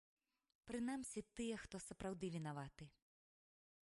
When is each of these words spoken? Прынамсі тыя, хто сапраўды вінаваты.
Прынамсі 0.69 1.21
тыя, 1.39 1.55
хто 1.65 1.75
сапраўды 1.87 2.25
вінаваты. 2.37 2.85